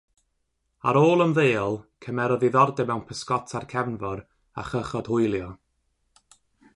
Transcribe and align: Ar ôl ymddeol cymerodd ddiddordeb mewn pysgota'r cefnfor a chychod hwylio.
Ar 0.91 0.97
ôl 1.01 1.21
ymddeol 1.25 1.75
cymerodd 2.05 2.41
ddiddordeb 2.43 2.89
mewn 2.91 3.05
pysgota'r 3.11 3.69
cefnfor 3.75 4.23
a 4.59 4.61
chychod 4.71 5.13
hwylio. 5.13 5.51